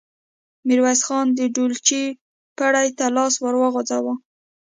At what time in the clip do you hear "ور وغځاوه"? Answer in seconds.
3.39-4.13